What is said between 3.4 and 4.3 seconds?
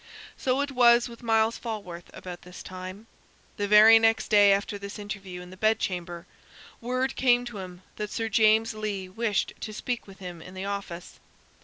The very next